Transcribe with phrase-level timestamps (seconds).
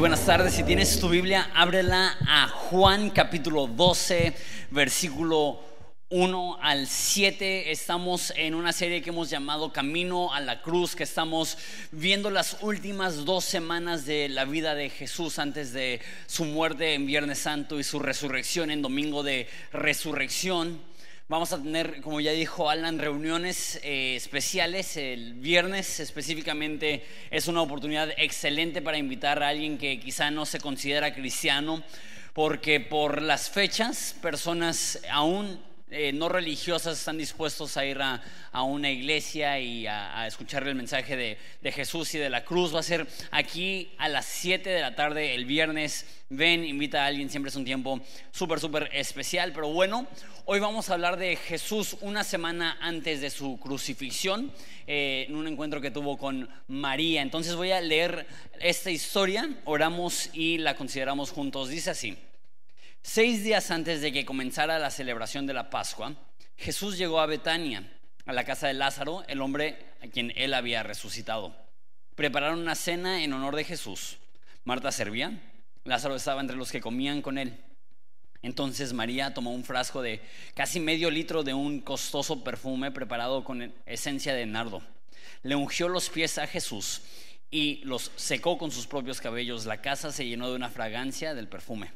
[0.00, 0.54] Buenas tardes.
[0.54, 4.32] Si tienes tu Biblia, ábrela a Juan capítulo 12,
[4.70, 5.60] versículo
[6.08, 7.70] 1 al 7.
[7.70, 11.58] Estamos en una serie que hemos llamado Camino a la Cruz, que estamos
[11.92, 17.04] viendo las últimas dos semanas de la vida de Jesús antes de su muerte en
[17.04, 20.80] Viernes Santo y su resurrección en Domingo de Resurrección.
[21.30, 27.04] Vamos a tener, como ya dijo Alan, reuniones eh, especiales el viernes específicamente.
[27.30, 31.84] Es una oportunidad excelente para invitar a alguien que quizá no se considera cristiano,
[32.32, 38.22] porque por las fechas, personas aún eh, no religiosas están dispuestos a ir a,
[38.62, 42.74] una iglesia y a, escuchar el mensaje de, Jesús y de la cruz.
[42.74, 46.06] Va a ser aquí a las 7 de la tarde el viernes.
[46.28, 49.52] Ven, invita a alguien, siempre es un tiempo súper, súper especial.
[49.52, 50.06] Pero bueno,
[50.44, 54.52] hoy vamos a hablar de Jesús una semana antes de su crucifixión,
[54.86, 57.22] eh, en un encuentro que tuvo con María.
[57.22, 58.26] Entonces voy a leer
[58.60, 61.68] esta historia, oramos y la consideramos juntos.
[61.68, 62.16] Dice así.
[63.02, 66.14] Seis días antes de que comenzara la celebración de la Pascua,
[66.56, 67.90] Jesús llegó a Betania,
[68.26, 71.56] a la casa de Lázaro, el hombre a quien él había resucitado.
[72.14, 74.18] Prepararon una cena en honor de Jesús.
[74.64, 75.40] Marta servía,
[75.84, 77.58] Lázaro estaba entre los que comían con él.
[78.42, 80.20] Entonces María tomó un frasco de
[80.54, 84.82] casi medio litro de un costoso perfume preparado con esencia de nardo.
[85.42, 87.00] Le ungió los pies a Jesús
[87.50, 89.64] y los secó con sus propios cabellos.
[89.64, 91.90] La casa se llenó de una fragancia del perfume.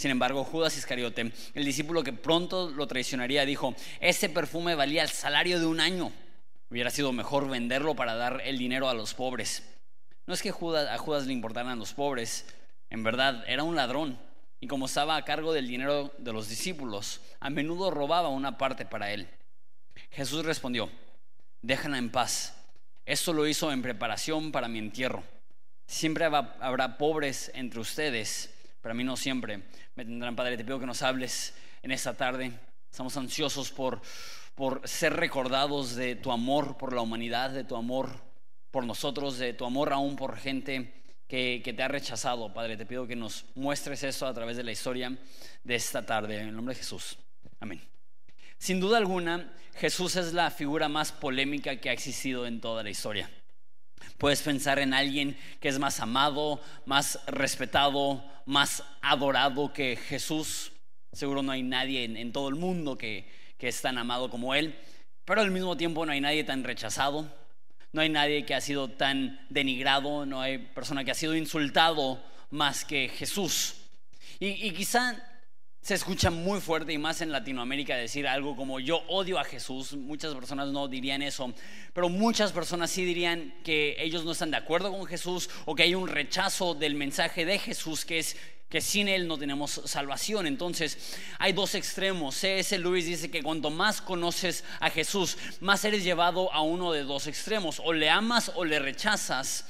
[0.00, 5.10] Sin embargo, Judas Iscariote, el discípulo que pronto lo traicionaría, dijo, ese perfume valía el
[5.10, 6.10] salario de un año.
[6.70, 9.62] Hubiera sido mejor venderlo para dar el dinero a los pobres.
[10.24, 10.52] No es que a
[10.98, 12.46] Judas le importaran los pobres,
[12.88, 14.18] en verdad era un ladrón.
[14.58, 18.86] Y como estaba a cargo del dinero de los discípulos, a menudo robaba una parte
[18.86, 19.28] para él.
[20.12, 20.88] Jesús respondió,
[21.60, 22.56] déjala en paz.
[23.04, 25.22] Esto lo hizo en preparación para mi entierro.
[25.84, 29.62] Siempre habrá pobres entre ustedes para mí no siempre
[29.94, 30.56] me tendrán, Padre.
[30.56, 32.52] Te pido que nos hables en esta tarde.
[32.90, 34.00] Estamos ansiosos por,
[34.54, 38.10] por ser recordados de tu amor por la humanidad, de tu amor
[38.70, 42.76] por nosotros, de tu amor aún por gente que, que, te ha rechazado, Padre.
[42.76, 45.16] Te pido que nos muestres eso a través de la historia
[45.62, 46.40] de esta tarde.
[46.40, 47.18] En el nombre de Jesús.
[47.60, 47.80] Amén.
[48.58, 52.90] Sin duda alguna, Jesús es la figura más polémica que ha existido en toda la
[52.90, 53.30] historia.
[54.20, 60.72] Puedes pensar en alguien que es más amado, más respetado, más adorado que Jesús.
[61.10, 63.26] Seguro no hay nadie en, todo el mundo que,
[63.56, 64.78] que es tan amado como Él,
[65.24, 67.34] pero al mismo tiempo no hay nadie tan rechazado,
[67.92, 72.22] no hay nadie que ha sido tan denigrado, no hay persona que ha sido insultado
[72.50, 73.76] más que Jesús.
[74.38, 75.29] Y, y quizá
[75.82, 79.94] se escucha muy fuerte y más en Latinoamérica decir algo como yo odio a Jesús.
[79.94, 81.52] Muchas personas no dirían eso,
[81.94, 85.84] pero muchas personas sí dirían que ellos no están de acuerdo con Jesús o que
[85.84, 88.36] hay un rechazo del mensaje de Jesús que es
[88.68, 90.46] que sin Él no tenemos salvación.
[90.46, 92.36] Entonces hay dos extremos.
[92.36, 92.78] C.S.
[92.78, 97.26] Lewis dice que cuanto más conoces a Jesús, más eres llevado a uno de dos
[97.26, 97.80] extremos.
[97.84, 99.66] O le amas o le rechazas.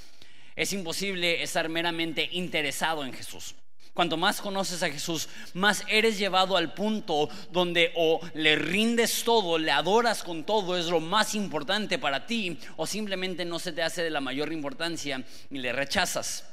[0.54, 3.54] Es imposible estar meramente interesado en Jesús.
[3.94, 9.58] Cuanto más conoces a Jesús, más eres llevado al punto donde o le rindes todo,
[9.58, 13.82] le adoras con todo, es lo más importante para ti, o simplemente no se te
[13.82, 16.46] hace de la mayor importancia y le rechazas.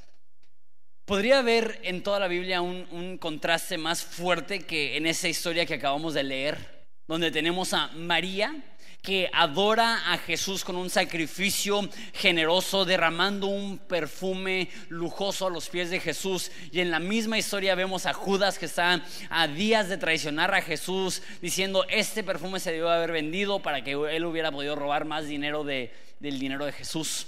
[1.05, 5.65] Podría haber en toda la Biblia un, un contraste más fuerte que en esa historia
[5.65, 8.61] que acabamos de leer, donde tenemos a María,
[9.01, 15.89] que adora a Jesús con un sacrificio generoso, derramando un perfume lujoso a los pies
[15.89, 16.51] de Jesús.
[16.71, 20.61] Y en la misma historia vemos a Judas que está a días de traicionar a
[20.61, 25.25] Jesús, diciendo, este perfume se debió haber vendido para que él hubiera podido robar más
[25.25, 27.27] dinero de, del dinero de Jesús.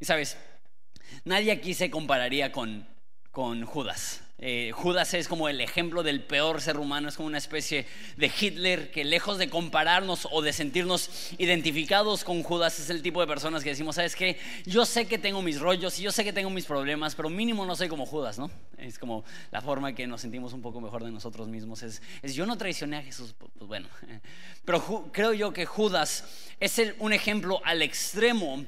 [0.00, 0.38] Y sabes,
[1.24, 2.88] nadie aquí se compararía con,
[3.30, 4.23] con Judas.
[4.38, 7.86] Eh, Judas es como el ejemplo del peor ser humano, es como una especie
[8.16, 13.20] de Hitler que lejos de compararnos o de sentirnos identificados con Judas, es el tipo
[13.20, 14.36] de personas que decimos, ¿sabes qué?
[14.66, 17.64] Yo sé que tengo mis rollos y yo sé que tengo mis problemas, pero mínimo
[17.64, 18.50] no soy como Judas, ¿no?
[18.76, 22.02] Es como la forma que nos sentimos un poco mejor de nosotros mismos, es,
[22.34, 23.88] yo no traicioné a Jesús, pues, pues bueno,
[24.64, 26.24] pero creo yo que Judas
[26.58, 28.64] es un ejemplo al extremo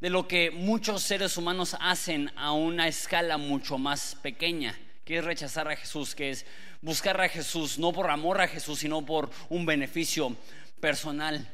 [0.00, 4.78] de lo que muchos seres humanos hacen a una escala mucho más pequeña
[5.10, 6.46] que es rechazar a Jesús, que es
[6.80, 10.36] buscar a Jesús, no por amor a Jesús, sino por un beneficio
[10.78, 11.52] personal.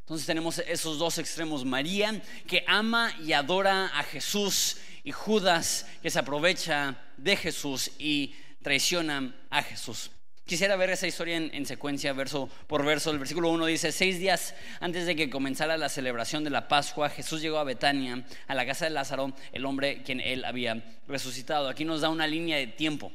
[0.00, 6.10] Entonces tenemos esos dos extremos, María que ama y adora a Jesús y Judas que
[6.10, 10.10] se aprovecha de Jesús y traiciona a Jesús.
[10.50, 13.12] Quisiera ver esa historia en, secuencia, verso por verso.
[13.12, 17.08] El versículo 1 dice, seis días antes de que comenzara la celebración de la Pascua,
[17.08, 21.68] Jesús llegó a Betania, a la casa de Lázaro, el hombre quien él había resucitado.
[21.68, 23.12] Aquí nos da una línea de tiempo.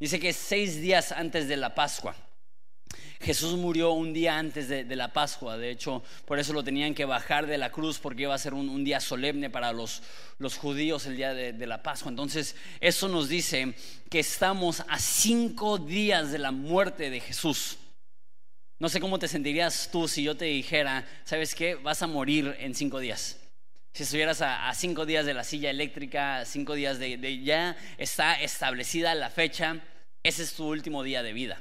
[0.00, 2.16] Dice que seis días antes de la Pascua.
[3.20, 7.04] Jesús murió un día antes de, la Pascua, de hecho, por eso lo tenían que
[7.04, 10.02] bajar de la cruz, porque iba a ser un, día solemne para los,
[10.38, 12.10] los judíos el día de, la Pascua.
[12.10, 13.74] Entonces, eso nos dice
[14.08, 17.78] que estamos a cinco días de la muerte de Jesús.
[18.78, 21.74] No sé cómo te sentirías tú si yo te dijera, ¿sabes qué?
[21.74, 23.36] Vas a morir en cinco días.
[23.94, 28.40] Si estuvieras a, cinco días de la silla eléctrica, cinco días de, de ya está
[28.40, 29.80] establecida la fecha,
[30.22, 31.60] ese es tu último día de vida.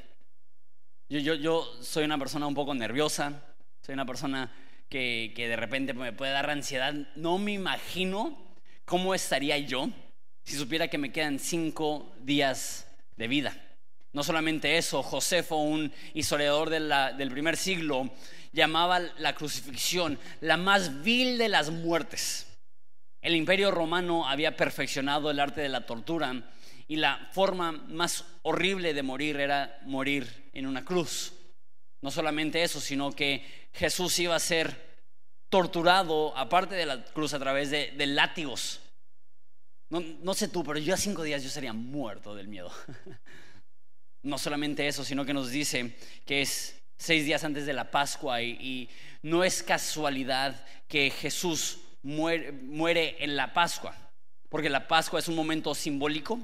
[1.10, 3.42] Yo, yo, soy una persona un poco nerviosa,
[3.82, 4.52] soy una persona
[4.90, 6.94] que, que de repente me puede dar ansiedad.
[7.16, 8.38] No me imagino
[8.84, 9.90] cómo estaría yo
[10.44, 13.56] si supiera que me quedan cinco días de vida.
[14.14, 18.10] No solamente eso, Josefo, un historiador del primer siglo,
[18.52, 22.48] llamaba la crucifixión la más vil de las muertes.
[23.22, 26.44] El imperio romano había perfeccionado el arte de la tortura
[26.88, 31.34] y la forma más horrible de morir era morir en una cruz.
[32.02, 34.88] No solamente eso, sino que Jesús iba a ser
[35.50, 38.80] torturado, aparte de la cruz, a través de, látigos.
[39.90, 42.72] No, no, sé tú, pero yo a cinco días yo sería muerto del miedo.
[44.24, 45.96] No solamente eso, sino que nos dice
[46.26, 48.90] que es seis días antes de la Pascua y,
[49.22, 53.96] no es casualidad que Jesús muere, muere en la Pascua,
[54.50, 56.42] porque la Pascua es un momento simbólico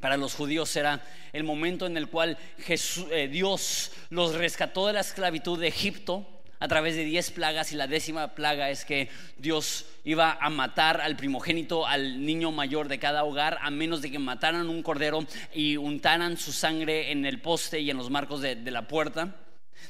[0.00, 1.02] para los judíos era
[1.32, 6.26] el momento en el cual eh, Dios los rescató de la esclavitud de Egipto
[6.60, 11.00] a través de diez plagas y la décima plaga es que Dios iba a matar
[11.00, 15.24] al primogénito, al niño mayor de cada hogar, a menos de que mataran un cordero
[15.54, 19.36] y untaran su sangre en el poste y en los marcos de, de la puerta.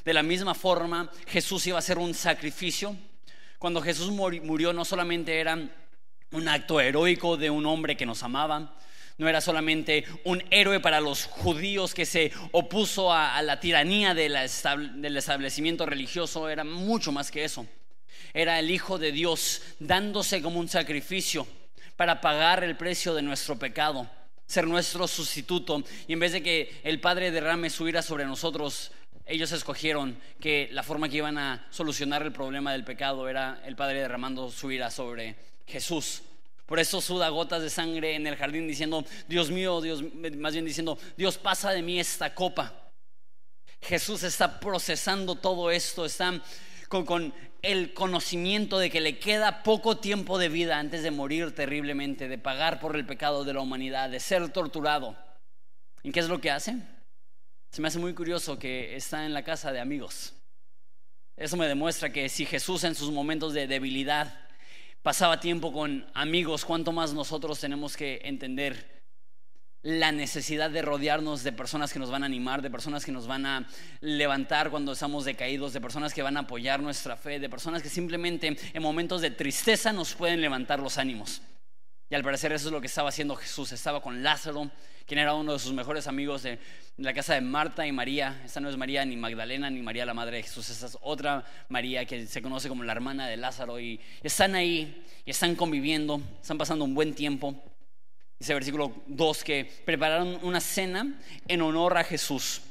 [0.05, 2.95] De la misma forma, Jesús iba a hacer un sacrificio.
[3.57, 5.57] Cuando Jesús murió no solamente era
[6.31, 8.75] un acto heroico de un hombre que nos amaba,
[9.19, 14.35] no era solamente un héroe para los judíos que se opuso a, la tiranía del
[14.35, 17.67] establecimiento religioso, era mucho más que eso.
[18.33, 21.45] Era el Hijo de Dios dándose como un sacrificio
[21.97, 24.09] para pagar el precio de nuestro pecado,
[24.45, 25.83] ser nuestro sustituto.
[26.07, 28.93] Y en vez de que el Padre derrame su ira sobre nosotros,
[29.25, 33.75] ellos escogieron que la forma que iban a solucionar el problema del pecado era el
[33.75, 35.35] Padre derramando su ira sobre
[35.67, 36.21] Jesús.
[36.69, 40.03] Por eso suda gotas de sangre en el jardín diciendo, Dios mío, Dios,
[40.37, 42.91] más bien diciendo, Dios pasa de mí esta copa.
[43.81, 46.39] Jesús está procesando todo esto, está
[46.87, 47.33] con, con,
[47.63, 52.37] el conocimiento de que le queda poco tiempo de vida antes de morir terriblemente, de
[52.37, 55.17] pagar por el pecado de la humanidad, de ser torturado.
[56.03, 56.75] ¿Y qué es lo que hace?
[57.71, 60.35] Se me hace muy curioso que está en la casa de amigos.
[61.35, 64.48] Eso me demuestra que si Jesús en sus momentos de debilidad
[65.01, 68.99] pasaba tiempo con amigos, cuánto más nosotros tenemos que entender
[69.81, 73.27] la necesidad de rodearnos de personas que nos van a animar, de personas que nos
[73.27, 73.67] van a
[74.01, 77.89] levantar cuando estamos decaídos, de personas que van a apoyar nuestra fe, de personas que
[77.89, 81.41] simplemente en momentos de tristeza nos pueden levantar los ánimos.
[82.09, 83.71] Y al parecer eso es lo que estaba haciendo Jesús.
[83.71, 84.71] Estaba con Lázaro,
[85.05, 86.57] quien era uno de sus mejores amigos de
[86.97, 88.41] la casa de Marta y María.
[88.43, 90.69] Esta no es María ni Magdalena ni María la madre de Jesús.
[90.69, 93.79] Esta es otra María que se conoce como la hermana de Lázaro.
[93.79, 97.63] Y están ahí y están conviviendo, están pasando un buen tiempo.
[98.39, 102.61] Dice versículo 2 que prepararon una cena en honor a Jesús.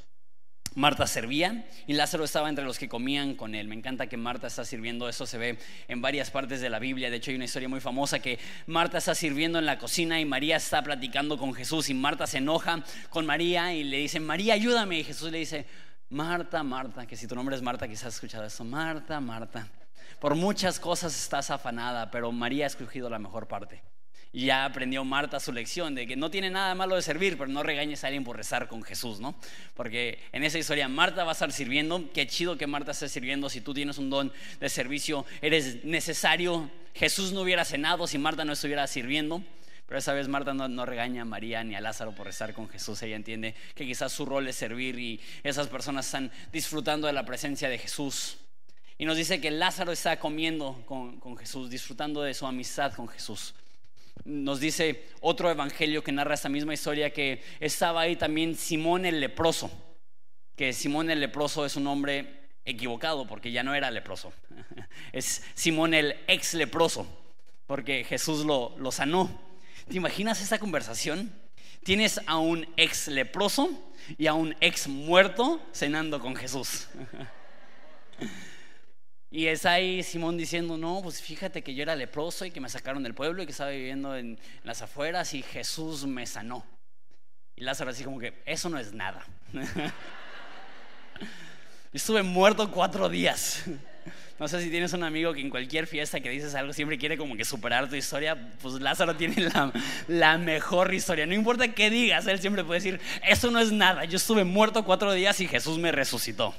[0.74, 3.68] Marta servía y Lázaro estaba entre los que comían con él.
[3.68, 5.58] Me encanta que Marta está sirviendo, eso se ve
[5.88, 7.10] en varias partes de la Biblia.
[7.10, 10.24] De hecho, hay una historia muy famosa que Marta está sirviendo en la cocina y
[10.24, 14.54] María está platicando con Jesús y Marta se enoja con María y le dice, María,
[14.54, 15.00] ayúdame.
[15.00, 15.66] Y Jesús le dice,
[16.10, 18.64] Marta, Marta, que si tu nombre es Marta, quizás has escuchado eso.
[18.64, 19.68] Marta, Marta,
[20.20, 23.82] por muchas cosas estás afanada, pero María ha escogido la mejor parte.
[24.44, 27.64] Ya aprendió Marta su lección de que no tiene nada malo de servir, pero no
[27.64, 29.34] regañes a alguien por rezar con Jesús, ¿no?
[29.74, 32.08] Porque en esa historia Marta va a estar sirviendo.
[32.14, 33.50] Qué chido que Marta esté sirviendo.
[33.50, 36.70] Si tú tienes un don de servicio, eres necesario.
[36.94, 39.42] Jesús no hubiera cenado si Marta no estuviera sirviendo.
[39.88, 43.02] Pero esa vez Marta no, regaña a María ni a Lázaro por rezar con Jesús.
[43.02, 47.24] Ella entiende que quizás su rol es servir y esas personas están disfrutando de la
[47.24, 48.36] presencia de Jesús.
[48.98, 53.52] Y nos dice que Lázaro está comiendo con Jesús, disfrutando de su amistad con Jesús.
[54.24, 59.20] Nos dice otro evangelio que narra esta misma historia que estaba ahí también Simón el
[59.20, 59.70] leproso,
[60.56, 64.32] que Simón el leproso es un hombre equivocado porque ya no era leproso,
[65.12, 67.06] es Simón el ex leproso,
[67.66, 69.30] porque Jesús lo, sanó.
[69.88, 71.32] ¿Te imaginas esta conversación?
[71.84, 73.70] Tienes a un ex leproso
[74.18, 76.88] y a un ex muerto cenando con Jesús.
[79.30, 82.68] Y es ahí Simón diciendo, no, pues fíjate que yo era leproso y que me
[82.68, 86.64] sacaron del pueblo y que estaba viviendo en las afueras y Jesús me sanó.
[87.54, 89.24] Y Lázaro así como que, eso no es nada.
[91.92, 93.64] Estuve muerto cuatro días.
[94.38, 97.18] No sé si tienes un amigo que en cualquier fiesta que dices algo siempre quiere
[97.18, 99.72] como que superar tu historia, pues Lázaro tiene la,
[100.06, 101.26] la, mejor historia.
[101.26, 104.84] No importa qué digas, él siempre puede decir, eso no es nada, yo estuve muerto
[104.84, 106.54] cuatro días y Jesús me resucitó.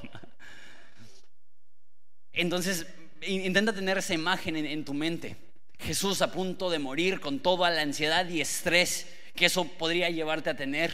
[2.41, 2.87] Entonces,
[3.27, 5.35] intenta tener esa imagen en, tu mente.
[5.77, 10.49] Jesús a punto de morir con toda la ansiedad y estrés que eso podría llevarte
[10.49, 10.93] a tener,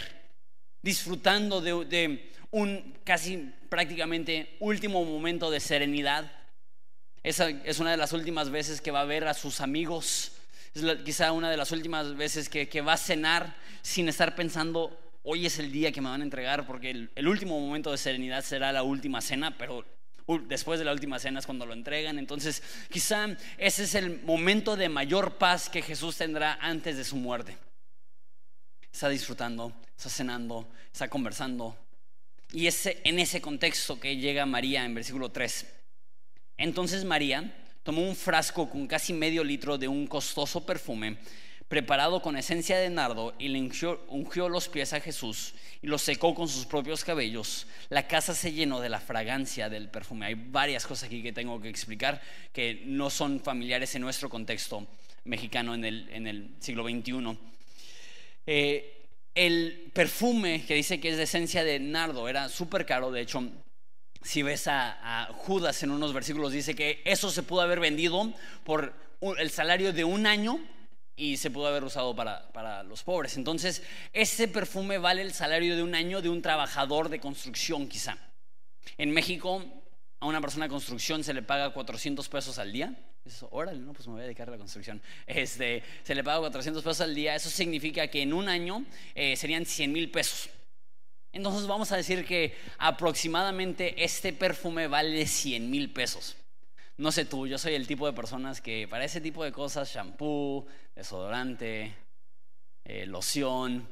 [0.82, 6.32] disfrutando de, un casi prácticamente último momento de serenidad.
[7.22, 10.32] Esa es una de las últimas veces que va a ver a sus amigos.
[10.74, 15.46] Es quizá una de las últimas veces que, va a cenar sin estar pensando, hoy
[15.46, 18.72] es el día que me van a entregar, porque el último momento de serenidad será
[18.72, 19.86] la última cena, pero
[20.48, 22.18] después de la última cena cuando lo entregan.
[22.20, 23.28] Entonces, quizá
[23.58, 27.58] ese es el momento de mayor paz que Jesús tendrá antes de su muerte.
[28.92, 31.78] Está disfrutando, está cenando, está conversando.
[32.54, 35.66] Y es en ese contexto que llega María en versículo 3.
[36.58, 37.54] Entonces María
[37.84, 41.18] tomó un frasco con casi medio litro de un costoso perfume
[41.68, 46.36] preparado con esencia de nardo y le ungió, los pies a Jesús y los secó
[46.36, 47.68] con sus propios cabellos.
[47.90, 50.28] La casa se llenó de la fragancia del perfume.
[50.28, 52.22] Hay varias cosas aquí que tengo que explicar
[52.54, 54.86] que no son familiares en nuestro contexto
[55.24, 57.38] mexicano en el, en el siglo XXI.
[58.46, 63.22] Eh, el perfume que dice que es de esencia de nardo era súper caro, de
[63.22, 63.44] hecho,
[64.22, 68.34] si ves a, a, Judas en unos versículos, dice que eso se pudo haber vendido
[68.64, 68.94] por
[69.38, 70.60] el salario de un año
[71.16, 73.38] y se pudo haber usado para, los pobres.
[73.38, 78.18] Entonces, ese perfume vale el salario de un año de un trabajador de construcción quizá.
[78.98, 79.64] En México,
[80.20, 82.94] a una persona de construcción se le paga 400 pesos al día.
[83.26, 85.02] Eso, órale, no, pues me voy a dedicar a la construcción.
[85.26, 87.34] Este, se le paga 400 pesos al día.
[87.36, 90.50] Eso significa que en un año eh, serían 100 mil pesos.
[91.32, 96.38] Entonces vamos a decir que aproximadamente este perfume vale 100 mil pesos.
[96.98, 99.94] No sé tú, yo soy el tipo de personas que para ese tipo de cosas,
[99.94, 101.94] shampoo, desodorante,
[102.86, 103.88] eh, loción,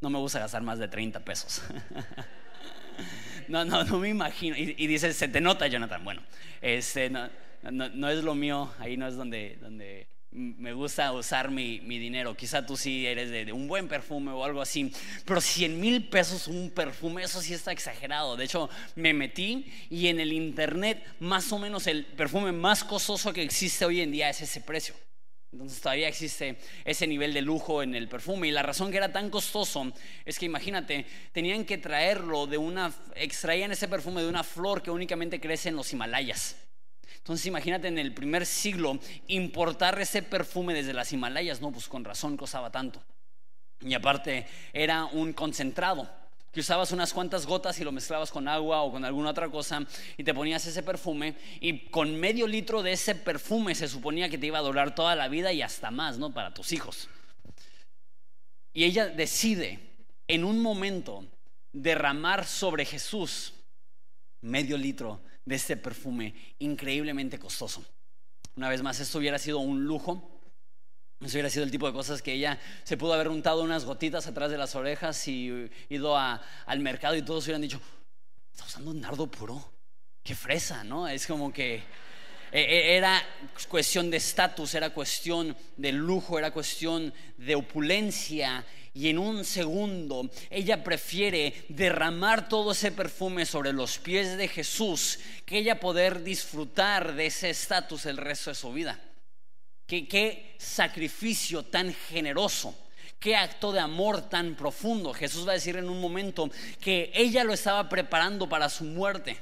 [0.00, 1.62] no me gusta gastar más de 30 pesos.
[3.48, 4.56] no, no, no me imagino.
[4.56, 6.04] Y, y dices, se te nota, Jonathan.
[6.04, 6.22] Bueno,
[6.60, 7.28] este, no,
[7.70, 12.36] no, es lo mío, ahí no es donde, donde me gusta usar mi, dinero.
[12.36, 14.92] Quizá tú sí eres de, un buen perfume o algo así.
[15.24, 18.36] Pero 100 mil pesos un perfume, eso sí está exagerado.
[18.36, 23.32] De hecho, me metí y en el internet más o menos el perfume más costoso
[23.32, 24.94] que existe hoy en día es ese precio.
[25.54, 28.48] Entonces todavía existe ese nivel de lujo en el perfume.
[28.48, 29.92] Y la razón que era tan costoso
[30.24, 34.90] es que imagínate, tenían que traerlo de una, extraían ese perfume de una flor que
[34.90, 36.56] únicamente crece en los Himalayas.
[37.18, 42.04] Entonces imagínate en el primer siglo importar ese perfume desde las Himalayas, no, pues con
[42.04, 43.00] razón costaba tanto.
[43.80, 46.10] Y aparte era un concentrado,
[46.54, 49.84] que usabas unas cuantas gotas y lo mezclabas con agua o con alguna otra cosa
[50.16, 54.38] y te ponías ese perfume y con medio litro de ese perfume se suponía que
[54.38, 56.32] te iba a durar toda la vida y hasta más, ¿no?
[56.32, 57.08] Para tus hijos.
[58.72, 59.80] Y ella decide
[60.28, 61.26] en un momento
[61.72, 63.52] derramar sobre Jesús
[64.40, 67.84] medio litro de este perfume increíblemente costoso.
[68.56, 70.33] Una vez más, esto hubiera sido un lujo.
[71.24, 74.26] Eso hubiera sido el tipo de cosas que ella se pudo haber untado unas gotitas
[74.26, 77.80] atrás de las orejas y ido al mercado y todos hubieran dicho,
[78.52, 79.72] está usando un nardo puro,
[80.22, 81.08] qué fresa, ¿no?
[81.08, 81.76] Es como que
[82.52, 83.22] e, e, era
[83.68, 88.62] cuestión de estatus, era cuestión de lujo, era cuestión de opulencia
[88.92, 95.20] y en un segundo ella prefiere derramar todo ese perfume sobre los pies de Jesús
[95.46, 99.00] que ella poder disfrutar de ese estatus el resto de su vida.
[99.86, 102.74] ¿Qué, sacrificio tan generoso.
[103.18, 105.12] Qué acto de amor tan profundo.
[105.12, 106.50] Jesús va a decir en un momento
[106.80, 109.38] que ella lo estaba preparando para su muerte.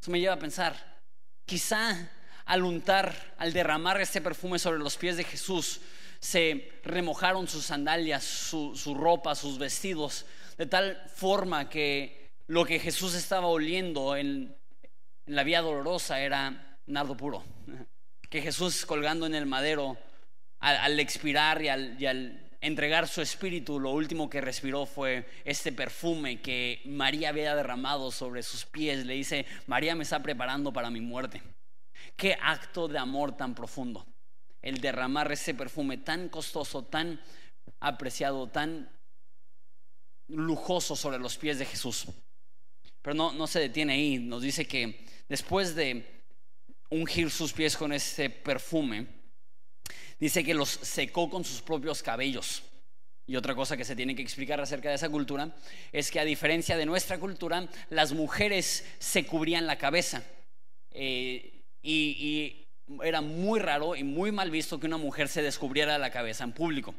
[0.00, 1.00] Eso me lleva a pensar,
[1.44, 2.10] quizá
[2.44, 5.80] al untar, al derramar este perfume sobre los pies de Jesús,
[6.20, 10.24] se remojaron sus sandalias, su, ropa, sus vestidos,
[10.56, 14.56] de tal forma que lo que Jesús estaba oliendo en,
[15.26, 17.44] la vía dolorosa era nardo puro.
[18.28, 19.96] Que Jesús colgando en el madero,
[20.60, 25.72] al, expirar y al, y al entregar su espíritu, lo último que respiró fue este
[25.72, 29.06] perfume que María había derramado sobre sus pies.
[29.06, 31.42] Le dice, María me está preparando para mi muerte.
[32.16, 34.06] Qué acto de amor tan profundo
[34.62, 37.20] el derramar ese perfume tan costoso, tan
[37.80, 38.90] apreciado, tan
[40.28, 42.06] lujoso sobre los pies de Jesús.
[43.02, 46.17] Pero no, no se detiene ahí, nos dice que después de
[46.90, 49.06] ungir sus pies con este perfume,
[50.18, 52.62] dice que los secó con sus propios cabellos.
[53.26, 55.54] Y otra cosa que se tiene que explicar acerca de esa cultura
[55.92, 60.22] es que a diferencia de nuestra cultura, las mujeres se cubrían la cabeza.
[60.92, 62.64] Eh, y,
[63.04, 66.52] era muy raro y muy mal visto que una mujer se descubriera la cabeza en
[66.52, 66.94] público.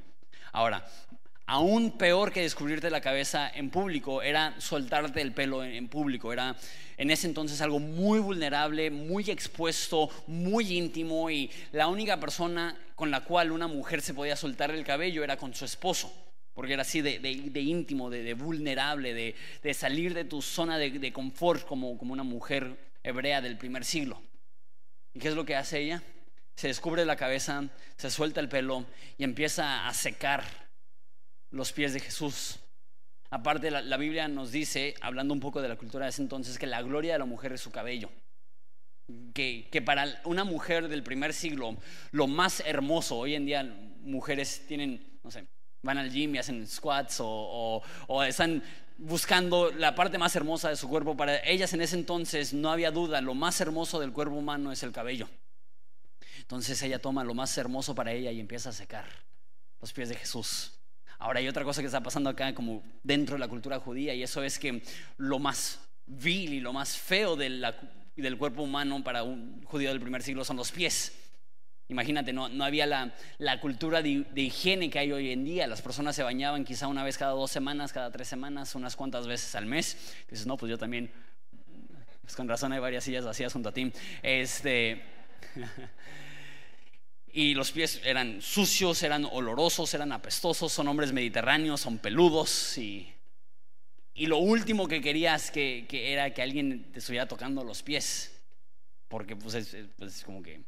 [0.51, 0.87] Ahora,
[1.49, 6.31] aún peor que descubrirte la cabeza en público era soltarte el pelo en, público.
[6.31, 6.55] Era
[6.95, 13.09] en ese entonces algo muy vulnerable, muy expuesto, muy íntimo y la única persona con
[13.09, 16.13] la cual una mujer se podía soltar el cabello era con su esposo.
[16.53, 17.15] Porque era así de,
[17.61, 23.41] íntimo, de, vulnerable, de, salir de tu zona de, confort como, como una mujer hebrea
[23.41, 24.21] del primer siglo.
[25.15, 26.03] ¿Y qué es lo que hace ella?
[26.53, 27.63] Se descubre la cabeza,
[27.97, 28.85] se suelta el pelo
[29.17, 30.68] y empieza a secar
[31.51, 32.59] los pies de Jesús.
[33.31, 36.65] Aparte, la, Biblia nos dice, hablando un poco de la cultura de ese entonces, que
[36.65, 38.09] la gloria de la mujer es su cabello.
[39.33, 41.77] Que, que, para una mujer del primer siglo,
[42.11, 43.63] lo más hermoso, hoy en día
[44.01, 45.45] mujeres tienen, no sé,
[45.81, 48.63] van al gym y hacen squats o, o, están
[48.97, 51.15] buscando la parte más hermosa de su cuerpo.
[51.15, 54.83] Para ellas en ese entonces no había duda, lo más hermoso del cuerpo humano es
[54.83, 55.29] el cabello.
[56.39, 59.05] Entonces ella toma lo más hermoso para ella y empieza a secar
[59.81, 60.78] los pies de Jesús.
[61.19, 64.23] Ahora hay otra cosa que está pasando acá como dentro de la cultura judía y
[64.23, 64.81] eso es que
[65.17, 70.23] lo más vil y lo más feo del cuerpo humano para un judío del primer
[70.23, 71.13] siglo son los pies.
[71.89, 75.65] Imagínate, no, no había la, la cultura de, higiene que hay hoy en día.
[75.65, 79.27] Las personas se bañaban quizá una vez cada dos semanas, cada tres semanas, unas cuantas
[79.27, 80.15] veces al mes.
[80.29, 81.11] Dices, no, pues yo también,
[82.21, 83.91] pues con razón hay varias sillas vacías junto a ti.
[84.21, 85.01] Este,
[87.33, 93.13] y los pies eran sucios, eran olorosos, eran apestosos, son hombres mediterráneos, son peludos y,
[94.13, 98.39] y lo último que querías que, que, era que alguien te estuviera tocando los pies,
[99.07, 100.61] porque pues es, pues como que...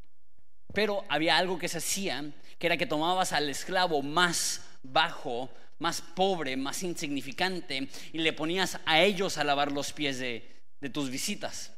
[0.73, 6.01] Pero había algo que se hacía, que era que tomabas al esclavo más bajo, más
[6.01, 11.09] pobre, más insignificante, y le ponías a ellos a lavar los pies de, de tus
[11.09, 11.73] visitas.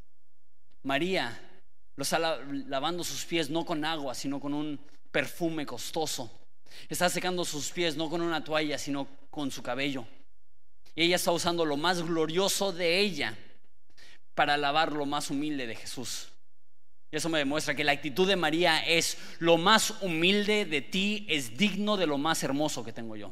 [0.84, 1.40] María
[1.96, 4.80] lo está lavando sus pies no con agua, sino con un
[5.12, 6.32] perfume costoso.
[6.90, 10.06] Está secando sus pies no con una toalla, sino con su cabello.
[10.96, 13.38] Y ella está usando lo más glorioso de ella
[14.36, 16.30] para lavar lo más humilde de Jesús.
[17.12, 21.28] Y eso me demuestra que la actitud de María es lo más humilde de ti
[21.30, 23.32] es digno de lo más hermoso que tengo yo.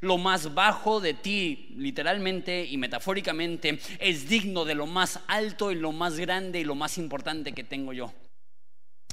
[0.00, 5.76] Lo más bajo de ti, literalmente y metafóricamente, es digno de lo más alto y
[5.76, 8.12] lo más grande y lo más importante que tengo yo.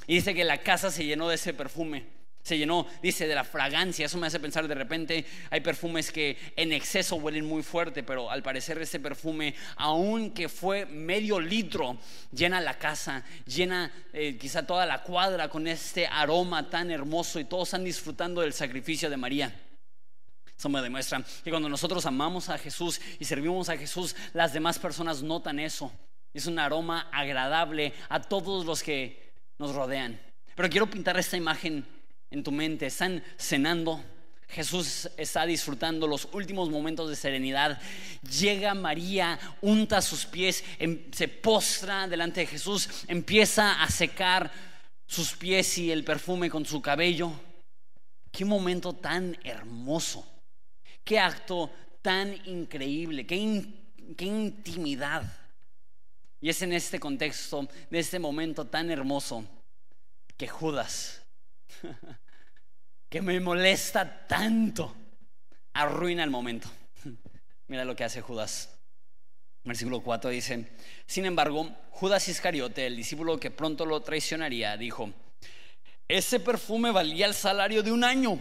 [0.06, 2.22] Y dice que la casa se llenó de ese perfume.
[2.42, 4.06] Se llenó, dice, de la fragancia.
[4.06, 8.30] Eso me hace pensar de repente, hay perfumes que en exceso huelen muy fuerte, pero
[8.30, 11.96] al parecer ese perfume, aunque fue medio litro,
[12.32, 17.44] llena la casa, llena eh, quizá toda la cuadra con este aroma tan hermoso y
[17.44, 19.54] todos están disfrutando del sacrificio de María.
[20.58, 24.78] Eso me demuestra que cuando nosotros amamos a Jesús y servimos a Jesús, las demás
[24.78, 25.92] personas notan eso.
[26.32, 30.20] Es un aroma agradable a todos los que nos rodean.
[30.54, 31.86] Pero quiero pintar esta imagen
[32.30, 32.86] en tu mente.
[32.86, 34.02] Están cenando.
[34.48, 37.80] Jesús está disfrutando los últimos momentos de serenidad.
[38.22, 44.52] Llega María, unta sus pies, em, se postra delante de Jesús, empieza a secar
[45.06, 47.32] sus pies y el perfume con su cabello.
[48.30, 50.26] Qué momento tan hermoso.
[51.04, 55.24] Qué acto tan increíble, qué, intimidad.
[56.40, 59.44] Y es en este contexto, de este momento tan hermoso,
[60.36, 61.22] que Judas,
[63.08, 64.94] que me molesta tanto,
[65.72, 66.68] arruina el momento.
[67.68, 68.70] Mira lo que hace Judas.
[69.64, 70.72] Versículo 4 dice,
[71.06, 75.12] sin embargo, Judas Iscariote, el discípulo que pronto lo traicionaría, dijo,
[76.08, 78.40] ese perfume valía el salario de un año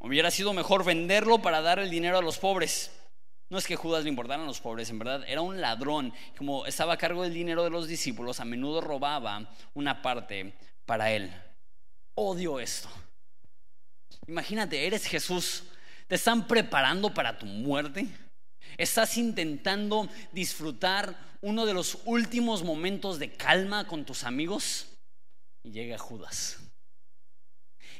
[0.00, 2.90] Hubiera sido mejor venderlo para dar el dinero a los pobres.
[3.50, 6.12] No es que Judas le importaran los pobres, en verdad era un ladrón.
[6.36, 10.54] Como estaba a cargo del dinero de los discípulos, a menudo robaba una parte
[10.86, 11.32] para él.
[12.14, 12.88] Odio esto.
[14.26, 15.64] Imagínate, eres Jesús,
[16.08, 18.06] te están preparando para tu muerte.
[18.78, 24.86] Estás intentando disfrutar uno de los últimos momentos de calma con tus amigos
[25.62, 26.58] y llega Judas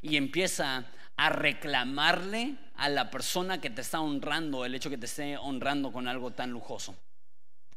[0.02, 0.86] y empieza
[1.20, 5.92] a reclamarle a la persona que te está honrando el hecho que te esté honrando
[5.92, 6.96] con algo tan lujoso.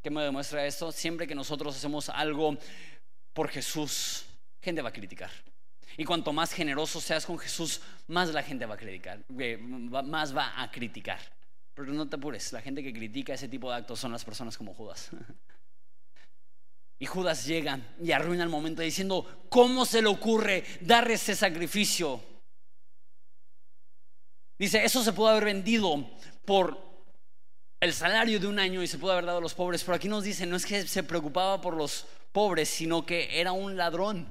[0.02, 0.90] ¿Qué me demuestra esto?
[0.90, 2.56] Siempre que nosotros hacemos algo
[3.34, 4.24] por Jesús,
[4.62, 5.30] gente va a criticar.
[5.98, 10.34] Y cuanto más generoso seas con Jesús, más la gente va a criticar, eh, más
[10.34, 11.20] va a criticar.
[11.74, 14.56] Pero no te apures, la gente que critica ese tipo de actos son las personas
[14.56, 15.10] como Judas.
[16.96, 22.33] Y Judas llega y arruina el momento diciendo, ¿cómo se le ocurre dar ese sacrificio?
[24.58, 26.08] Dice, eso se puede haber vendido
[26.44, 26.78] por
[27.80, 29.82] el salario de un año y se puede haber dado a los pobres.
[29.82, 33.52] Pero aquí nos dice, no es que se preocupaba por los pobres, sino que era
[33.52, 34.28] un ladrón.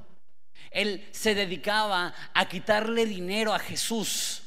[0.72, 4.44] Él se dedicaba a quitarle dinero a Jesús.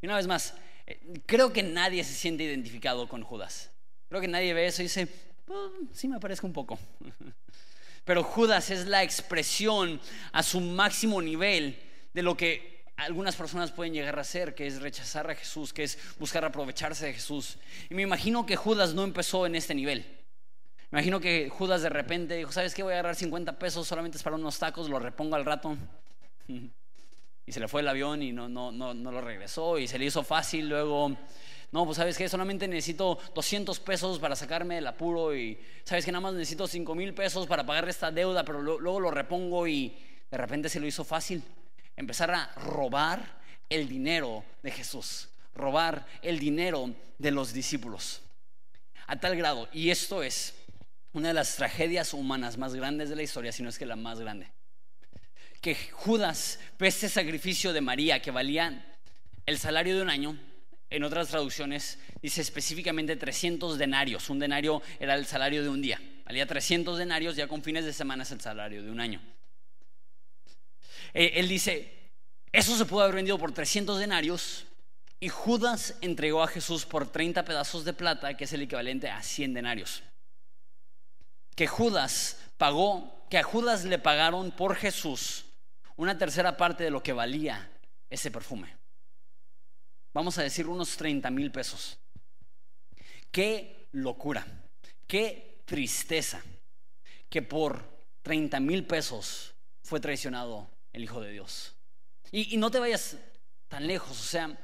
[0.00, 0.54] Y una vez más,
[0.86, 3.70] eh, creo que nadie se siente identificado con Judas.
[4.08, 5.08] Creo que nadie ve eso y dice,
[5.48, 6.78] oh, sí me parezco un poco.
[8.04, 10.00] Pero Judas es la expresión
[10.32, 11.78] a su máximo nivel
[12.14, 15.84] de lo que algunas personas pueden llegar a hacer, que es rechazar a Jesús, que
[15.84, 17.56] es buscar aprovecharse de Jesús.
[17.88, 20.04] Y me imagino que Judas no empezó en este nivel.
[20.90, 22.82] Me imagino que Judas de repente dijo, ¿sabes qué?
[22.82, 25.76] Voy a agarrar 50 pesos, solamente es para unos tacos, lo repongo al rato.
[27.46, 29.98] Y se le fue el avión y no, no, no, no lo regresó y se
[29.98, 30.68] le hizo fácil.
[30.68, 31.16] Luego,
[31.72, 32.28] no, pues sabes qué?
[32.28, 36.94] solamente necesito 200 pesos para sacarme del apuro y sabes que nada más necesito 5
[36.94, 39.96] mil pesos para pagar esta deuda, pero luego lo repongo y
[40.30, 41.42] de repente se lo hizo fácil.
[42.00, 43.20] Empezar a robar
[43.68, 48.22] el dinero de Jesús, robar el dinero de los discípulos.
[49.06, 50.54] A tal grado, y esto es
[51.12, 53.96] una de las tragedias humanas más grandes de la historia, si no es que la
[53.96, 54.46] más grande.
[55.60, 58.96] Que Judas, pese sacrificio de María, que valía
[59.44, 60.38] el salario de un año,
[60.88, 64.30] en otras traducciones dice específicamente 300 denarios.
[64.30, 66.00] Un denario era el salario de un día.
[66.24, 69.20] Valía 300 denarios, ya con fines de semana es el salario de un año.
[71.14, 72.10] Eh, él dice,
[72.52, 74.66] eso se pudo haber vendido por 300 denarios
[75.18, 79.22] y Judas entregó a Jesús por 30 pedazos de plata, que es el equivalente a
[79.22, 80.02] 100 denarios
[81.60, 85.44] que Judas pagó, que a Judas le pagaron por Jesús
[85.96, 87.70] una tercera parte de lo que valía
[88.08, 88.74] ese perfume.
[90.14, 91.98] Vamos a decir unos 30 mil pesos.
[93.30, 94.46] Qué locura,
[95.06, 96.42] qué tristeza
[97.28, 97.84] que por
[98.22, 101.74] 30 mil pesos fue traicionado el Hijo de Dios.
[102.32, 103.16] Y, no te vayas
[103.68, 104.56] tan lejos, o sea,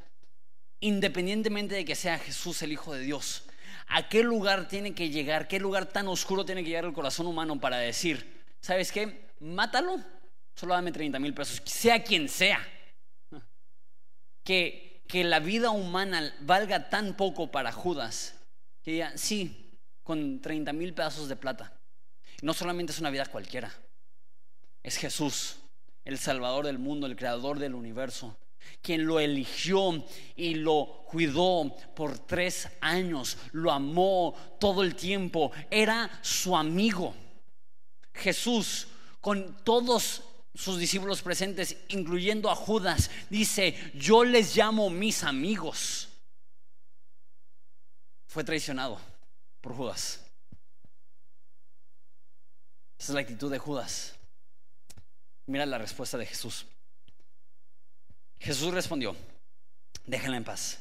[0.80, 3.44] independientemente de que sea Jesús el Hijo de Dios,
[3.88, 5.46] ¿A qué lugar tiene que llegar?
[5.46, 9.30] ¿Qué lugar tan oscuro tiene que llegar el corazón humano para decir, ¿sabes qué?
[9.40, 10.00] Mátalo,
[10.54, 12.66] solo dame 30 mil pesos, sea quien sea.
[14.42, 18.34] Que, que la vida humana valga tan poco para Judas,
[18.82, 21.72] que diga, sí, con 30 mil pedazos de plata.
[22.42, 23.72] No solamente es una vida cualquiera,
[24.82, 25.58] es Jesús,
[26.07, 28.35] el Salvador del mundo, el Creador del universo
[28.83, 30.05] quien lo eligió
[30.37, 37.14] y lo cuidó por tres años, lo amó todo el tiempo, era su amigo.
[38.14, 38.88] Jesús,
[39.21, 40.23] con todos
[40.55, 46.09] sus discípulos presentes, incluyendo a Judas, dice, yo les llamo mis amigos.
[48.27, 49.01] Fue traicionado
[49.61, 50.23] por Judas.
[52.99, 54.15] Esa es la actitud de Judas.
[55.46, 56.66] Mira la respuesta de Jesús.
[58.38, 59.16] Jesús respondió,
[60.04, 60.80] déjenla en paz.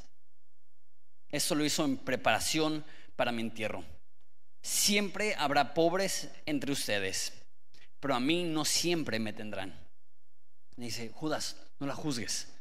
[1.29, 2.83] Esto lo hizo en preparación
[3.15, 3.83] para mi entierro.
[4.61, 7.33] Siempre habrá pobres entre ustedes,
[7.99, 9.77] pero a mí no siempre me tendrán.
[10.75, 12.51] dice, Judas, no la juzgues.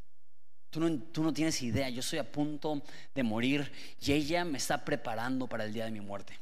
[0.71, 0.81] Tú
[1.23, 2.83] no tienes idea, yo estoy a punto
[3.15, 6.37] de morir y ella me está preparando para el día de mi muerte.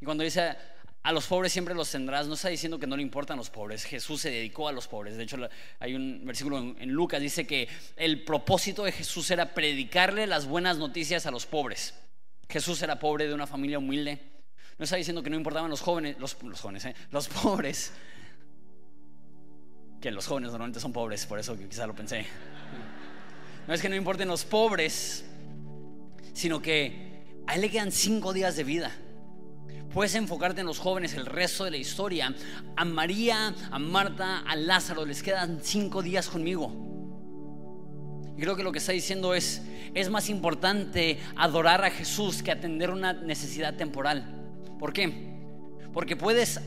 [0.00, 0.56] Y cuando dice,
[1.04, 2.26] a los pobres siempre los tendrás.
[2.26, 3.84] No está diciendo que no le importan los pobres.
[3.84, 5.18] Jesús se dedicó a los pobres.
[5.18, 5.36] De hecho,
[5.78, 10.78] hay un versículo en, Lucas, dice que el propósito de Jesús era predicarle las buenas
[10.78, 11.92] noticias a los pobres.
[12.48, 14.18] Jesús era pobre de una familia humilde.
[14.78, 16.94] No está diciendo que no importaban los jóvenes, los, jóvenes, ¿eh?
[17.10, 17.92] los pobres.
[20.00, 22.24] Que los jóvenes normalmente son pobres, por eso quizá lo pensé.
[23.68, 25.26] No es que no importen los pobres,
[26.32, 28.90] sino que a él le quedan cinco días de vida.
[29.94, 32.34] Puedes enfocarte en los jóvenes el resto de la historia.
[32.74, 36.72] A María, a Marta, a Lázaro les quedan cinco días conmigo.
[38.36, 39.62] Y creo que lo que está diciendo es,
[39.94, 44.26] es más importante adorar a Jesús que atender una necesidad temporal.
[44.80, 45.32] ¿Por qué?
[45.92, 46.60] Porque puedes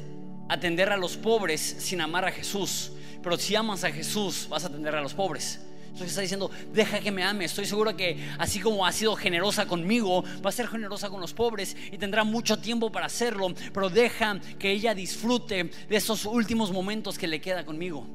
[0.48, 4.68] atender a los pobres sin amar a Jesús, pero si amas a Jesús vas a
[4.68, 5.67] atender a los pobres.
[5.98, 7.46] Entonces está diciendo, deja que me ame.
[7.46, 11.34] Estoy seguro que así como ha sido generosa conmigo, va a ser generosa con los
[11.34, 13.48] pobres y tendrá mucho tiempo para hacerlo.
[13.74, 18.06] Pero deja que ella disfrute de esos últimos momentos que le queda conmigo.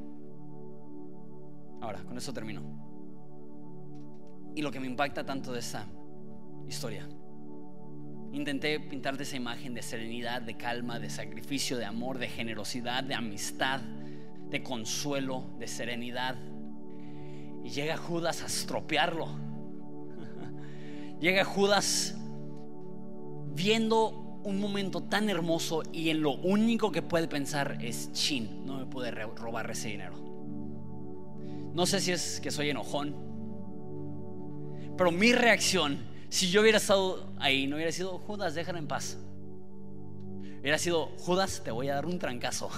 [1.80, 2.62] Ahora, con eso termino.
[4.54, 5.84] Y lo que me impacta tanto de esta
[6.68, 7.08] historia.
[8.32, 13.16] Intenté pintarte esa imagen de serenidad, de calma, de sacrificio, de amor, de generosidad, de
[13.16, 16.36] amistad, de consuelo, de serenidad
[17.64, 19.28] y llega Judas a estropearlo.
[21.20, 22.16] Llega Judas
[23.54, 28.78] viendo un momento tan hermoso y en lo único que puede pensar es, chin, no
[28.78, 30.16] me puede robar ese dinero.
[31.74, 33.14] No sé si es que soy enojón,
[34.96, 35.98] pero mi reacción,
[36.28, 39.18] si yo hubiera estado ahí, no hubiera sido, Judas, déjala en paz.
[40.60, 42.68] Hubiera sido, Judas, te voy a dar un trancazo.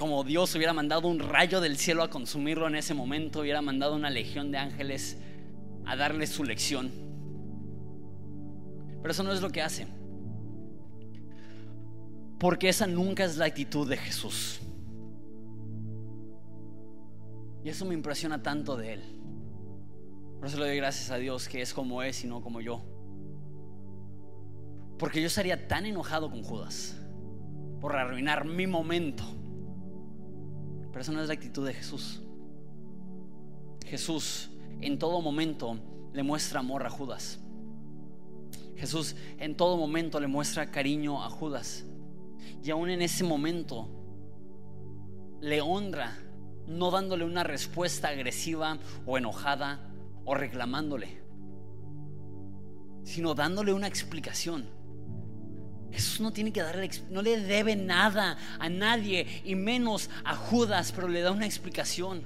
[0.00, 3.94] Como Dios hubiera mandado un rayo del cielo a consumirlo en ese momento, hubiera mandado
[3.94, 5.18] una legión de ángeles
[5.84, 6.90] a darle su lección.
[9.02, 9.86] Pero eso no es lo que hace.
[12.38, 14.60] Porque esa nunca es la actitud de Jesús.
[17.62, 19.02] Y eso me impresiona tanto de Él.
[20.38, 22.80] Por eso le doy gracias a Dios que es como es y no como yo.
[24.98, 26.96] Porque yo estaría tan enojado con Judas
[27.82, 29.39] por arruinar mi momento.
[30.90, 32.20] Pero eso no es la actitud de Jesús.
[33.86, 34.50] Jesús
[34.80, 35.78] en todo momento
[36.12, 37.40] le muestra amor a Judas.
[38.76, 41.84] Jesús en todo momento le muestra cariño a Judas.
[42.62, 43.88] Y aún en ese momento
[45.40, 46.18] le honra
[46.66, 49.90] no dándole una respuesta agresiva o enojada
[50.24, 51.20] o reclamándole,
[53.02, 54.79] sino dándole una explicación.
[55.92, 60.92] Jesús no tiene que darle, no le debe nada a nadie y menos a Judas,
[60.92, 62.22] pero le da una explicación.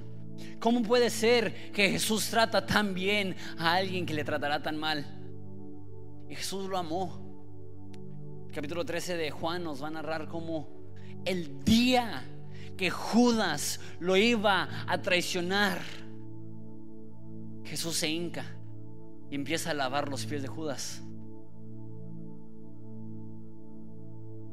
[0.59, 5.05] ¿Cómo puede ser que Jesús trata tan bien a alguien que le tratará tan mal?
[6.29, 7.23] Y Jesús lo amó.
[8.53, 10.69] capítulo 13 de Juan nos va a narrar cómo
[11.25, 12.23] el día
[12.77, 15.81] que Judas lo iba a traicionar,
[17.63, 18.45] Jesús se hinca
[19.29, 21.01] y empieza a lavar los pies de Judas.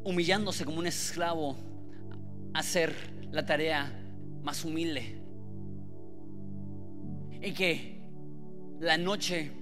[0.05, 1.57] Humillándose como un esclavo
[2.55, 2.95] hacer
[3.31, 3.93] la tarea
[4.43, 5.19] más humilde.
[7.41, 8.01] Y que
[8.81, 9.53] la noche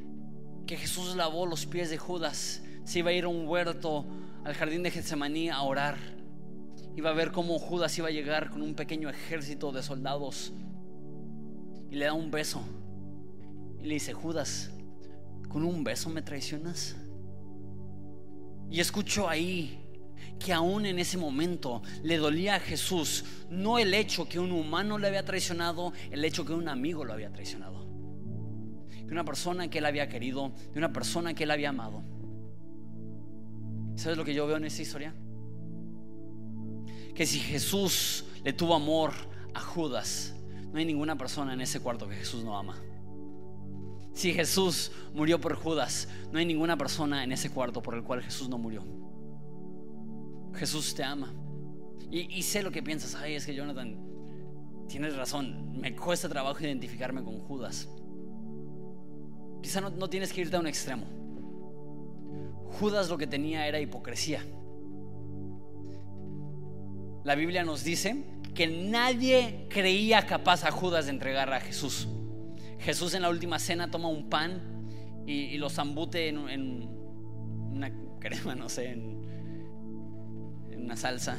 [0.67, 4.07] que Jesús lavó los pies de Judas, se iba a ir a un huerto
[4.45, 5.97] al jardín de Getsemaní a orar
[6.97, 10.53] iba a ver cómo Judas iba a llegar con un pequeño ejército de soldados
[11.91, 12.63] y le da un beso.
[13.81, 14.71] Y le dice, Judas,
[15.49, 16.97] ¿con un beso me traicionas?
[18.71, 19.80] Y escucho ahí
[20.39, 24.99] que aún en ese momento le dolía a Jesús no el hecho que un humano
[24.99, 27.87] le había traicionado, el hecho que un amigo lo había traicionado.
[29.05, 32.03] De una persona que él había querido, de una persona que él había amado.
[33.97, 35.15] ¿Sabes lo que yo veo en esta historia?
[37.21, 39.13] que si Jesús le tuvo amor
[39.53, 40.35] a Judas,
[40.73, 42.79] no hay ninguna persona en ese cuarto que Jesús no ama.
[44.15, 48.23] Si Jesús murió por Judas, no hay ninguna persona en ese cuarto por el cual
[48.23, 48.83] Jesús no murió.
[50.55, 51.35] Jesús te ama.
[52.11, 53.97] Y, sé lo que piensas, ay, es que Jonathan,
[54.89, 57.89] tienes razón, me cuesta trabajo identificarme con Judas.
[59.63, 61.07] Quizá no tienes que irte a un extremo.
[62.79, 64.45] Judas lo que tenía era hipocresía.
[67.25, 72.09] La Biblia nos dice que nadie creía capaz a Judas de entregar a Jesús.
[72.79, 74.63] Jesús en la última cena toma un pan
[75.27, 79.40] y, lo zambute en, una crema, no sé, en, en
[80.91, 81.39] una salsa.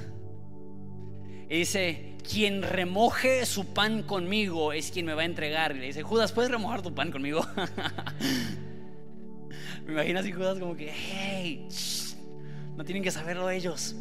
[1.49, 5.75] Y dice, quien remoje su pan conmigo es quien me va a entregar.
[5.75, 7.45] Y le dice, Judas, ¿puedes remojar tu pan conmigo?
[9.85, 11.67] me imagino así Judas como que, hey,
[12.77, 13.93] no tienen que saberlo ellos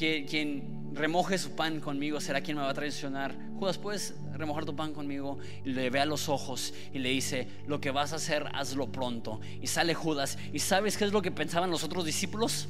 [0.00, 3.36] quien remoje su pan conmigo será quien me va a traicionar.
[3.58, 5.38] Judas, ¿puedes remojar tu pan conmigo?
[5.64, 8.90] Y le ve a los ojos y le dice, lo que vas a hacer, hazlo
[8.90, 9.40] pronto.
[9.60, 10.38] Y sale Judas.
[10.54, 12.68] ¿Y sabes qué es lo que pensaban los otros discípulos?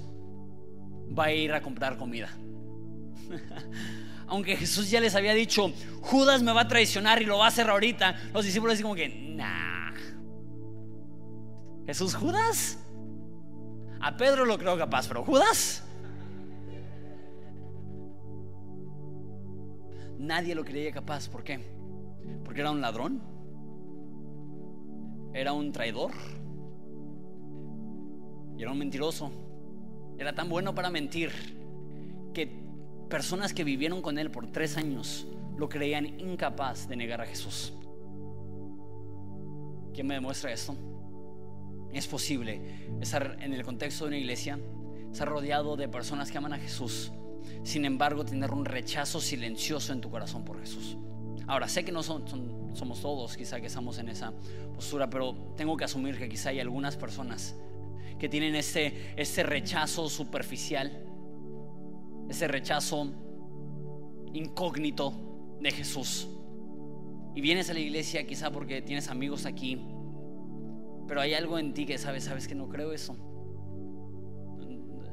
[1.16, 2.29] Va a ir a comprar comida.
[4.27, 7.49] Aunque Jesús ya les había dicho, Judas me va a traicionar y lo va a
[7.49, 9.92] hacer ahorita, los discípulos dicen como que, nah.
[11.87, 12.79] Jesús, Judas.
[14.01, 15.83] A Pedro lo creo capaz, pero Judas.
[20.18, 21.29] Nadie lo creía capaz.
[21.29, 21.59] ¿Por qué?
[22.44, 23.20] Porque era un ladrón.
[25.35, 26.12] Era un traidor.
[28.57, 29.49] Y era un mentiroso.
[30.20, 31.33] Era tan bueno para mentir
[32.35, 32.46] que
[33.09, 37.72] personas que vivieron con él por tres años lo creían incapaz de negar a Jesús.
[39.94, 40.76] ¿Quién me demuestra esto?
[41.90, 42.61] Es posible
[43.00, 44.59] estar en el contexto de una iglesia,
[45.11, 47.12] estar rodeado de personas que aman a Jesús,
[47.62, 50.98] sin embargo tener un rechazo silencioso en tu corazón por Jesús.
[51.46, 54.35] Ahora, sé que no somos todos quizá que estamos en esa
[54.74, 57.56] postura, pero tengo que asumir que quizá hay algunas personas
[58.20, 60.92] que tienen ese, ese rechazo superficial,
[62.28, 63.11] ese rechazo
[64.35, 66.28] incógnito de Jesús.
[67.35, 69.80] Y vienes a la iglesia quizá porque tienes amigos aquí,
[71.09, 73.16] pero hay algo en ti que sabes, sabes que no creo eso.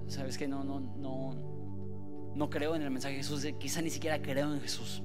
[0.08, 4.22] Sabes que no, no, no, no creo en el mensaje de Jesús, quizá ni siquiera
[4.22, 5.02] creo en Jesús.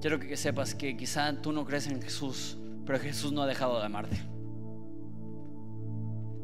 [0.00, 3.78] Quiero que sepas que quizá tú no crees en Jesús, pero Jesús no ha dejado
[3.80, 4.31] de amarte.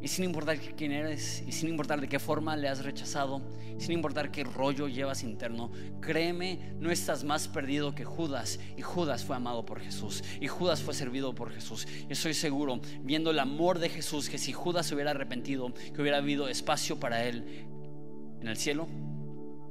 [0.01, 3.43] Y sin importar quién eres, y sin importar de qué forma le has rechazado,
[3.79, 8.61] sin importar qué rollo llevas interno, créeme, no estás más perdido que Judas.
[8.77, 10.23] Y Judas fue amado por Jesús.
[10.41, 11.89] Y Judas fue servido por Jesús.
[12.09, 16.01] Y estoy seguro, viendo el amor de Jesús, que si Judas se hubiera arrepentido, que
[16.01, 17.67] hubiera habido espacio para él
[18.41, 18.87] en el cielo,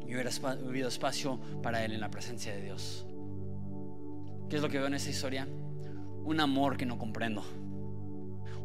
[0.07, 3.05] y hubiera habido espacio para él en la presencia de Dios.
[4.49, 5.47] ¿Qué es lo que veo en esa historia?
[6.23, 7.43] Un amor que no comprendo.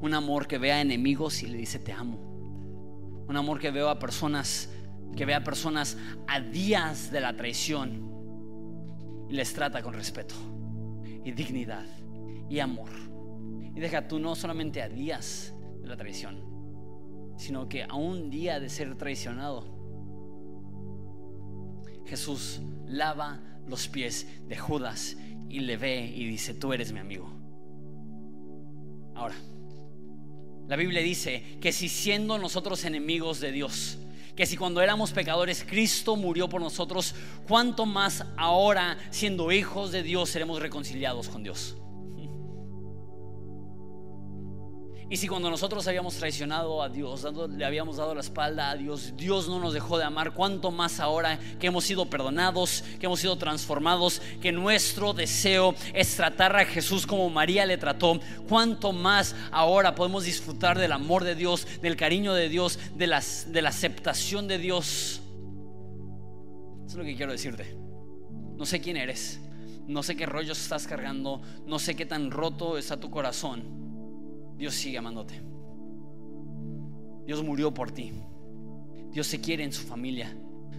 [0.03, 2.19] Un amor que ve a enemigos y le dice te amo.
[3.29, 4.69] Un amor que veo a personas,
[5.17, 8.11] que ve a personas a días de la traición
[9.31, 10.35] y les trata con respeto
[11.25, 11.87] y dignidad
[12.51, 12.91] y amor.
[13.75, 16.43] Y deja tú no solamente a días de la traición,
[17.37, 19.65] sino que a un día de ser traicionado,
[22.07, 25.17] Jesús lava los pies de Judas
[25.49, 27.31] y le ve y dice, tú eres mi amigo.
[29.15, 29.37] Ahora,
[30.69, 33.99] la Biblia dice que si siendo nosotros enemigos de Dios,
[34.37, 37.15] que si cuando éramos pecadores Cristo murió por nosotros,
[37.47, 41.77] ¿cuánto más ahora siendo hijos de Dios seremos reconciliados con Dios?
[45.13, 49.13] Y si cuando nosotros habíamos traicionado a Dios, le habíamos dado la espalda a Dios,
[49.15, 53.21] Dios no nos dejó de amar, cuánto más ahora que hemos sido perdonados, que hemos
[53.21, 59.37] sido transformados, que nuestro deseo es tratar a Jesús como María le trató, cuánto más
[59.51, 63.69] ahora podemos disfrutar del amor de Dios, del cariño de Dios, de, las, de la
[63.69, 65.21] aceptación de Dios.
[66.87, 67.77] Eso es lo que quiero decirte.
[68.57, 69.41] No sé quién eres,
[69.87, 73.83] no sé qué rollos estás cargando, no sé qué tan roto está tu corazón.
[74.57, 75.41] Dios sigue amándote.
[77.27, 78.13] Dios murió por ti.
[79.11, 80.37] Dios se quiere en su familia.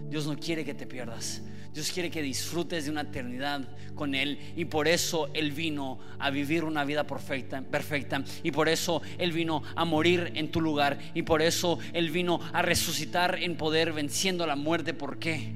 [0.08, 1.42] Dios no quiere que te pierdas.
[1.74, 6.30] Dios quiere que disfrutes de una eternidad con Él y por eso Él vino a
[6.30, 11.00] vivir una vida perfecta, perfecta y por eso Él vino a morir en tu lugar
[11.14, 14.94] y por eso Él vino a resucitar en poder venciendo la muerte.
[14.94, 15.52] ¿Por qué?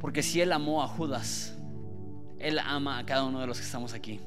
[0.00, 1.56] Porque si Él amó a Judas,
[2.40, 4.18] Él ama a cada uno de los que estamos aquí.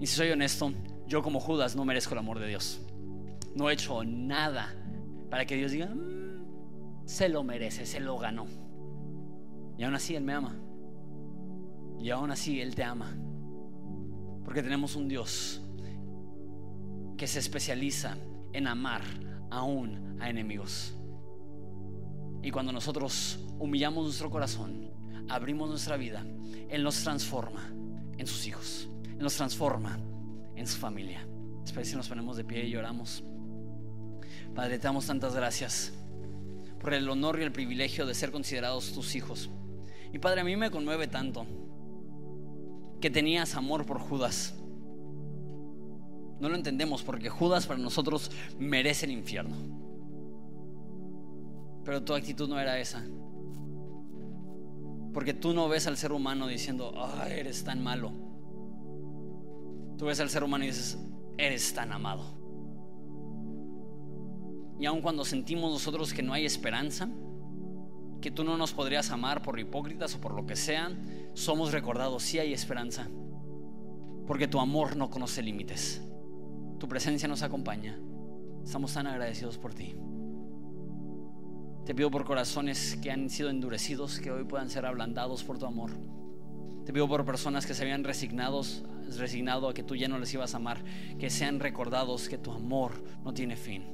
[0.00, 0.72] Y si soy honesto,
[1.06, 2.80] yo como Judas no merezco el amor de Dios.
[3.54, 4.74] No he hecho nada
[5.30, 8.46] para que Dios diga, mm, se lo merece, se lo ganó.
[9.78, 10.56] Y aún así Él me ama.
[12.00, 13.16] Y aún así Él te ama.
[14.44, 15.62] Porque tenemos un Dios
[17.16, 18.16] que se especializa
[18.52, 19.02] en amar
[19.50, 20.94] aún a enemigos.
[22.42, 24.90] Y cuando nosotros humillamos nuestro corazón,
[25.28, 26.26] abrimos nuestra vida,
[26.68, 27.72] Él nos transforma
[28.18, 28.88] en sus hijos.
[29.24, 29.98] Nos transforma
[30.54, 31.26] en su familia.
[31.64, 33.24] Espero si nos ponemos de pie y lloramos.
[34.54, 35.94] Padre, te damos tantas gracias
[36.78, 39.48] por el honor y el privilegio de ser considerados tus hijos.
[40.12, 41.46] Y Padre, a mí me conmueve tanto
[43.00, 44.56] que tenías amor por Judas.
[46.38, 49.56] No lo entendemos porque Judas para nosotros merece el infierno.
[51.82, 53.02] Pero tu actitud no era esa.
[55.14, 58.23] Porque tú no ves al ser humano diciendo, ah, eres tan malo.
[59.98, 60.98] Tú ves al ser humano y dices,
[61.38, 62.24] eres tan amado.
[64.78, 67.08] Y aun cuando sentimos nosotros que no hay esperanza,
[68.20, 70.90] que tú no nos podrías amar por hipócritas o por lo que sea,
[71.34, 73.08] somos recordados, sí hay esperanza,
[74.26, 76.02] porque tu amor no conoce límites,
[76.78, 77.98] tu presencia nos acompaña,
[78.64, 79.94] estamos tan agradecidos por ti.
[81.84, 85.66] Te pido por corazones que han sido endurecidos, que hoy puedan ser ablandados por tu
[85.66, 85.90] amor.
[86.86, 88.84] Te pido por personas que se habían resignados
[89.16, 90.82] resignado a que tú ya no les ibas a amar,
[91.18, 93.84] que sean recordados que tu amor no tiene fin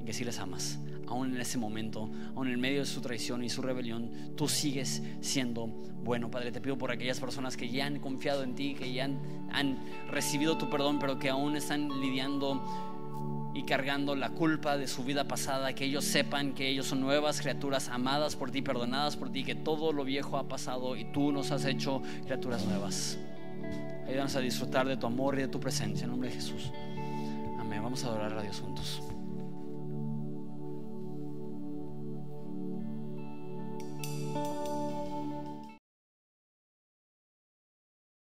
[0.00, 0.78] y que si les amas.
[1.06, 5.02] Aún en ese momento, aún en medio de su traición y su rebelión, tú sigues
[5.20, 6.30] siendo bueno.
[6.30, 9.18] Padre, te pido por aquellas personas que ya han confiado en ti, que ya han,
[9.52, 9.78] han
[10.10, 12.62] recibido tu perdón, pero que aún están lidiando
[13.54, 17.40] y cargando la culpa de su vida pasada, que ellos sepan que ellos son nuevas
[17.40, 21.30] criaturas amadas por ti, perdonadas por ti, que todo lo viejo ha pasado y tú
[21.30, 23.16] nos has hecho criaturas nuevas.
[24.06, 26.04] Ayúdanos a disfrutar de tu amor y de tu presencia.
[26.04, 26.70] En nombre de Jesús.
[27.58, 27.82] Amén.
[27.82, 29.02] Vamos a adorar a Dios juntos.